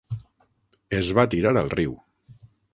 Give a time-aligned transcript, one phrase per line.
[1.01, 1.97] Es va tirar al riu.